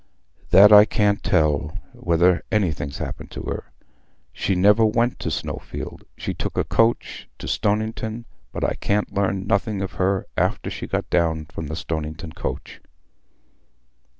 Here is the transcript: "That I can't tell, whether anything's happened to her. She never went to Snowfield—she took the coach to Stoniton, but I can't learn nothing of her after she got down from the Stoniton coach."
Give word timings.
"That 0.49 0.73
I 0.73 0.85
can't 0.85 1.21
tell, 1.21 1.77
whether 1.93 2.43
anything's 2.51 2.97
happened 2.97 3.29
to 3.33 3.43
her. 3.43 3.65
She 4.33 4.55
never 4.55 4.83
went 4.83 5.19
to 5.19 5.29
Snowfield—she 5.29 6.33
took 6.33 6.55
the 6.55 6.63
coach 6.63 7.29
to 7.37 7.47
Stoniton, 7.47 8.25
but 8.51 8.63
I 8.63 8.73
can't 8.73 9.13
learn 9.13 9.45
nothing 9.45 9.83
of 9.83 9.91
her 10.01 10.25
after 10.35 10.71
she 10.71 10.87
got 10.87 11.07
down 11.11 11.45
from 11.45 11.67
the 11.67 11.75
Stoniton 11.75 12.33
coach." 12.33 12.81